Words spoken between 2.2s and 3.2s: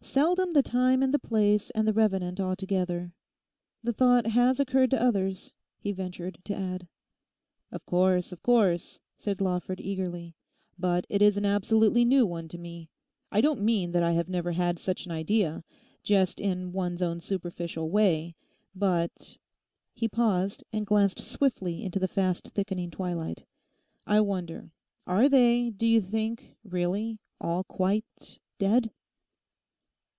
altogether.